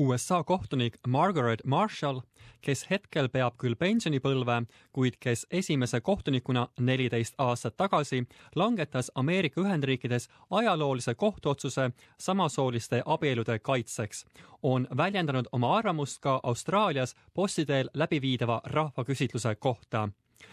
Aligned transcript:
USA 0.00 0.44
kohtunik 0.44 0.98
Margaret 1.06 1.60
Marshall, 1.64 2.20
kes 2.60 2.86
hetkel 2.90 3.26
peab 3.28 3.58
küll 3.60 3.76
pensionipõlve, 3.76 4.54
kuid 4.96 5.18
kes 5.20 5.42
esimese 5.50 6.00
kohtunikuna 6.00 6.62
neliteist 6.80 7.36
aastat 7.38 7.76
tagasi 7.76 8.22
langetas 8.56 9.12
Ameerika 9.14 9.60
Ühendriikides 9.60 10.28
ajaloolise 10.50 11.14
kohtuotsuse 11.14 11.90
samasooliste 12.18 13.02
abielude 13.06 13.58
kaitseks, 13.58 14.24
on 14.62 14.88
väljendanud 14.96 15.52
oma 15.52 15.76
arvamust 15.76 16.20
ka 16.20 16.40
Austraalias 16.42 17.14
posti 17.34 17.66
teel 17.66 17.90
läbiviidava 17.94 18.60
rahvaküsitluse 18.64 19.54
kohta. 19.54 20.08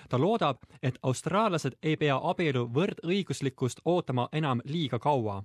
Ta 0.09 0.19
loodab, 0.19 0.57
et 0.83 0.99
austraallased 1.03 1.79
ei 1.83 1.95
pea 1.95 2.19
abielu 2.23 2.67
võrdõiguslikkust 2.67 3.79
ootama 3.85 4.27
enam 4.33 4.61
liiga 4.65 4.99
kaua 4.99 5.43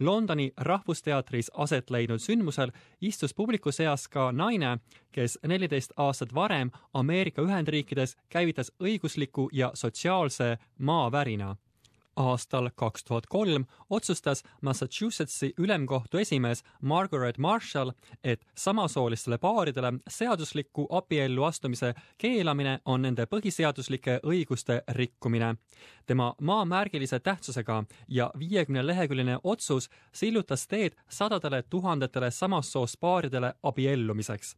Londoni 0.00 0.52
Rahvusteatris 0.56 1.50
aset 1.54 1.90
leidnud 1.90 2.18
sündmusel 2.18 2.72
istus 3.00 3.34
publiku 3.34 3.72
seas 3.72 4.08
ka 4.08 4.32
naine, 4.32 4.78
kes 5.12 5.38
neliteist 5.46 5.92
aastat 5.96 6.34
varem 6.34 6.70
Ameerika 6.94 7.42
Ühendriikides 7.42 8.16
käivitas 8.28 8.72
õigusliku 8.82 9.48
ja 9.52 9.70
sotsiaalse 9.74 10.58
maavärina 10.78 11.56
aastal 12.16 12.70
kaks 12.76 13.04
tuhat 13.04 13.26
kolm 13.26 13.64
otsustas 13.90 14.42
Massachusettsi 14.60 15.54
ülemkohtu 15.58 16.18
esimees 16.18 16.64
Margaret 16.80 17.38
Marshall, 17.38 17.92
et 18.24 18.46
samasoolistele 18.54 19.38
paaridele 19.38 19.92
seadusliku 20.08 20.86
abiellu 20.90 21.44
astumise 21.44 21.94
keelamine 22.18 22.78
on 22.84 23.02
nende 23.02 23.26
põhiseaduslike 23.26 24.20
õiguste 24.24 24.82
rikkumine. 24.88 25.56
tema 26.06 26.34
maamärgilise 26.40 27.20
tähtsusega 27.20 27.84
ja 28.08 28.30
viiekümne 28.38 28.86
leheküljeline 28.86 29.38
otsus 29.44 29.90
sillutas 30.12 30.66
teed 30.68 30.92
sadadele 31.08 31.62
tuhandetele 31.62 32.30
samast 32.30 32.72
soost 32.72 33.00
paaridele 33.00 33.54
abiellumiseks. 33.62 34.56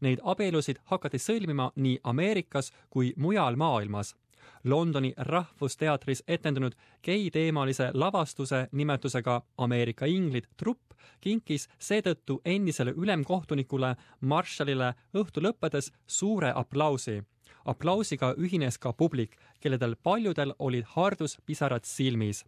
Neid 0.00 0.18
abielusid 0.22 0.76
hakati 0.84 1.18
sõlmima 1.18 1.70
nii 1.76 1.98
Ameerikas 2.04 2.72
kui 2.90 3.12
mujal 3.16 3.56
maailmas 3.56 4.14
Londoni 4.64 5.14
Rahvusteatris 5.16 6.22
etendunud 6.28 6.72
geiteemalise 7.02 7.90
lavastuse 7.94 8.68
nimetusega 8.72 9.42
Ameerika 9.58 10.06
inglid 10.06 10.44
trupp 10.56 10.88
kinkis 11.20 11.68
seetõttu 11.78 12.40
endisele 12.44 12.92
ülemkohtunikule 12.96 13.94
Marshallile 14.20 14.94
õhtu 15.14 15.42
lõppedes 15.42 15.92
suure 16.06 16.52
aplausi. 16.54 17.22
aplausiga 17.64 18.34
ühines 18.38 18.78
ka 18.78 18.92
publik, 18.92 19.36
kelledel 19.60 19.96
paljudel 20.02 20.54
olid 20.58 20.84
harduspisarad 20.84 21.84
silmis. 21.84 22.44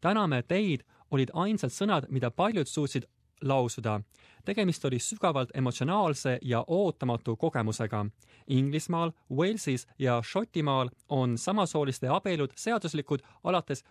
täname 0.00 0.42
teid 0.42 0.84
olid 1.10 1.30
ainsad 1.34 1.70
sõnad, 1.70 2.08
mida 2.08 2.30
paljud 2.30 2.66
suutsid 2.66 3.06
lausuda. 3.42 4.00
tegemist 4.44 4.84
oli 4.84 4.98
sügavalt 4.98 5.50
emotsionaalse 5.54 6.38
ja 6.42 6.64
ootamatu 6.66 7.36
kogemusega. 7.36 8.06
Inglismaal, 8.48 9.12
Walesis 9.30 9.86
ja 9.98 10.22
Šotimaal 10.24 10.88
on 11.08 11.38
samasooliste 11.38 12.08
abielud 12.08 12.50
seaduslikud 12.56 13.20
alates 13.44 13.84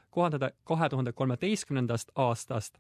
kahe 0.66 0.90
tuhande 0.90 1.12
kolmeteistkümnendast 1.12 2.12
aastast. 2.16 2.78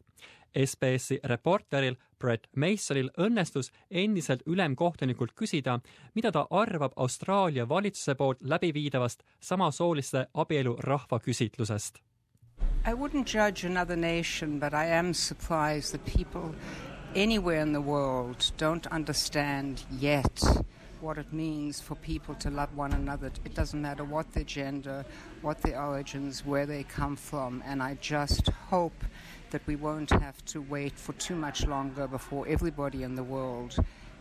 SBS-i 0.66 1.20
reporteril 1.24 1.96
Brett 2.20 2.48
Masonil 2.56 3.10
õnnestus 3.18 3.72
endiselt 3.92 4.42
ülemkohtunikult 4.46 5.32
küsida, 5.32 5.80
mida 6.16 6.32
ta 6.32 6.48
arvab 6.50 6.92
Austraalia 6.96 7.70
valitsuse 7.70 8.16
poolt 8.16 8.42
läbiviidavast 8.42 9.24
samasooliste 9.40 10.28
abielu 10.34 10.76
rahvaküsitlusest 10.80 12.11
I 12.84 12.96
wouldn't 12.96 13.28
judge 13.28 13.64
another 13.64 13.96
nation, 13.96 14.58
but 14.58 14.74
I 14.74 14.86
am 14.86 15.14
surprised 15.14 15.94
that 15.94 16.04
people 16.04 16.56
anywhere 17.14 17.62
in 17.62 17.74
the 17.74 17.82
world 17.82 18.52
don't 18.58 18.88
understand 18.88 19.84
yet 19.92 20.42
what 21.00 21.20
it 21.20 21.32
means 21.32 21.80
for 21.80 21.94
people 21.94 22.34
to 22.36 22.50
love 22.50 22.76
one 22.76 22.92
another. 22.94 23.32
It 23.46 23.54
doesn't 23.54 23.80
matter 23.80 24.04
what 24.04 24.34
their 24.34 24.46
gender, 24.46 25.06
what 25.44 25.62
their 25.62 25.80
origins, 25.80 26.44
where 26.44 26.66
they 26.66 26.82
come 26.82 27.16
from, 27.16 27.62
and 27.68 27.84
I 27.84 28.00
just 28.02 28.48
hope 28.48 29.04
that 29.52 29.62
we 29.68 29.76
won't 29.76 30.10
have 30.10 30.44
to 30.46 30.62
wait 30.62 30.98
for 30.98 31.14
too 31.14 31.36
much 31.36 31.68
longer 31.68 32.08
before 32.08 32.48
everybody 32.48 33.04
in 33.04 33.14
the 33.14 33.24
world 33.24 33.78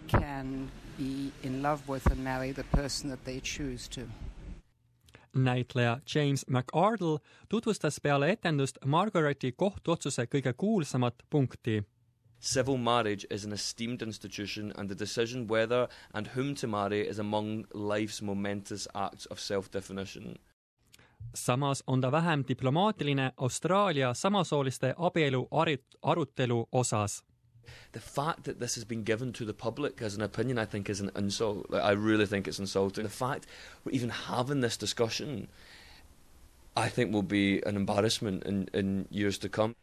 can 0.06 0.70
be 0.98 1.32
in 1.42 1.62
love 1.62 1.88
with 1.88 2.04
and 2.10 2.22
marry 2.22 2.52
the 2.52 2.64
person 2.64 3.08
that 3.08 3.24
they 3.24 3.40
choose 3.40 3.88
to. 3.88 4.06
Näitleja 5.34 6.00
James 6.14 6.46
McArdle 6.48 7.18
tutvustas 7.48 8.00
peale 8.00 8.30
etendust 8.30 8.78
Margareti 8.84 9.52
kohtuotsuse 9.52 10.26
kõige 10.26 10.52
kuulsamat 10.52 11.14
punkti. 11.30 11.84
Civil 12.40 12.76
marriage 12.76 13.26
is 13.30 13.44
an 13.44 13.52
esteemed 13.52 14.02
institution, 14.02 14.72
and 14.76 14.88
the 14.88 14.98
decision 14.98 15.48
whether 15.48 15.88
and 16.14 16.26
whom 16.36 16.54
to 16.54 16.66
marry 16.66 17.08
is 17.08 17.18
among 17.18 17.66
life's 17.74 18.22
momentous 18.22 18.88
acts 18.94 19.26
of 19.26 19.40
self 19.40 19.72
definition. 19.72 20.36
samas 21.34 21.82
on 21.86 22.00
ta 22.00 22.12
vähem 22.12 22.44
diplomaatiline 22.48 23.32
Austraalia 23.36 24.14
samasooliste 24.14 24.94
abielu 24.98 25.48
arutelu 26.02 26.68
osas 26.72 27.24
the 27.92 28.00
fact 28.00 28.44
that 28.44 28.60
this 28.60 28.74
has 28.74 28.84
been 28.84 29.02
given 29.02 29.32
to 29.32 29.44
the 29.44 29.54
public 29.54 30.02
as 30.02 30.14
an 30.14 30.22
opinion, 30.22 30.58
I 30.58 30.64
think, 30.64 30.88
is 30.88 31.00
an 31.00 31.10
insult. 31.16 31.70
Like, 31.70 31.82
I 31.82 31.92
really 31.92 32.26
think 32.26 32.46
it's 32.46 32.58
insulting. 32.58 33.04
The 33.04 33.10
fact 33.10 33.46
we're 33.84 33.92
even 33.92 34.10
having 34.10 34.60
this 34.60 34.76
discussion, 34.76 35.48
I 36.76 36.88
think, 36.88 37.12
will 37.12 37.22
be 37.22 37.62
an 37.66 37.76
embarrassment 37.76 38.44
in, 38.44 38.68
in 38.72 39.06
years 39.10 39.38
to 39.38 39.48
come. 39.48 39.74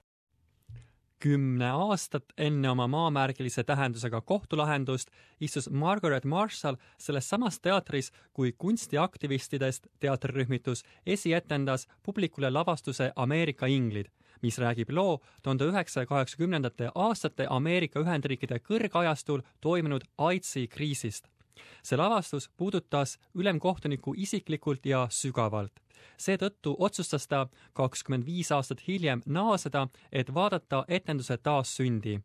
kümne 1.20 1.66
aastat 1.66 2.34
enne 2.38 2.70
oma 2.70 2.86
maamärgilise 2.88 3.64
tähendusega 3.64 4.22
kohtulahendust 4.22 5.10
istus 5.42 5.70
Margaret 5.70 6.26
Marshall 6.26 6.78
selles 6.98 7.30
samas 7.30 7.58
teatris, 7.60 8.12
kui 8.34 8.52
kunstiaktivistidest 8.52 9.88
teatrirühmitus 10.00 10.84
esietendas 11.06 11.88
publikule 12.04 12.54
lavastuse 12.54 13.12
Ameerika 13.16 13.66
inglid 13.66 14.14
mis 14.42 14.58
räägib 14.58 14.90
loo 14.90 15.20
tuhande 15.44 15.66
üheksasaja 15.66 16.06
kaheksakümnendate 16.06 16.92
aastate 16.96 17.48
Ameerika 17.50 18.00
Ühendriikide 18.00 18.60
kõrgajastul 18.60 19.42
toimunud 19.62 20.04
AIDSi 20.18 20.68
kriisist. 20.68 21.28
see 21.84 21.98
lavastus 21.98 22.50
puudutas 22.58 23.18
ülemkohtuniku 23.36 24.14
isiklikult 24.18 24.86
ja 24.86 25.08
sügavalt. 25.10 25.74
seetõttu 26.18 26.76
otsustas 26.80 27.28
ta 27.28 27.48
kakskümmend 27.74 28.26
viis 28.26 28.52
aastat 28.52 28.88
hiljem 28.88 29.22
naaseda, 29.26 29.88
et 30.12 30.34
vaadata 30.34 30.86
etenduse 30.88 31.38
taassündi 31.38 32.22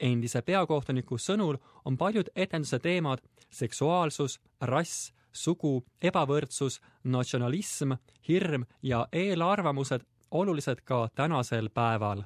endise 0.00 0.42
peakohtuniku 0.42 1.18
sõnul 1.18 1.58
on 1.84 1.96
paljud 2.00 2.30
etenduse 2.34 2.78
teemad 2.78 3.22
seksuaalsus, 3.50 4.38
rass, 4.60 5.12
sugu, 5.32 5.84
ebavõrdsus, 6.02 6.80
natsionalism, 7.04 7.94
hirm 8.28 8.66
ja 8.82 9.06
eelarvamused 9.12 10.06
olulised 10.30 10.80
ka 10.84 11.08
tänasel 11.14 11.68
päeval? 11.68 12.22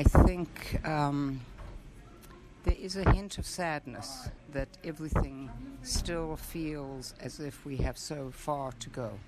I 0.00 0.04
think 0.24 0.48
um, 0.84 1.40
there 2.64 2.76
is 2.78 2.96
a 2.96 3.12
hint 3.12 3.38
of 3.38 3.46
sadness 3.46 4.30
that 4.52 4.68
everything 4.84 5.50
still 5.82 6.36
feels 6.36 7.14
as 7.26 7.40
if 7.40 7.66
we 7.66 7.76
have 7.76 7.96
so 7.96 8.30
far 8.30 8.72
to 8.72 8.90
go. 8.90 9.18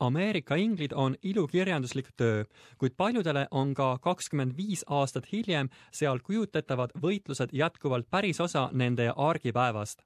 Ameerika 0.00 0.54
inglid 0.54 0.92
on 0.94 1.16
ilukirjanduslik 1.22 2.08
töö, 2.16 2.44
kuid 2.78 2.92
paljudele 2.96 3.46
on 3.50 3.74
ka 3.74 3.98
kakskümmend 3.98 4.56
viis 4.56 4.84
aastat 4.88 5.32
hiljem 5.32 5.70
seal 5.92 6.18
kujutetavad 6.18 6.90
võitlused 7.02 7.52
jätkuvalt 7.52 8.10
päris 8.10 8.40
osa 8.40 8.68
nende 8.72 9.12
argipäevast 9.16 10.02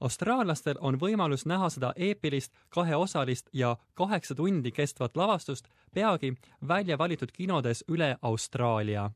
austraallastel 0.00 0.78
on 0.80 0.98
võimalus 1.00 1.46
näha 1.46 1.68
seda 1.70 1.92
eepilist 1.96 2.52
kaheosalist 2.68 3.48
ja 3.52 3.76
kaheksa 3.94 4.34
tundi 4.34 4.70
kestvat 4.70 5.16
lavastust 5.16 5.68
peagi 5.94 6.34
välja 6.68 6.98
valitud 6.98 7.32
kinodes 7.32 7.84
üle 7.88 8.16
Austraalia 8.22 9.10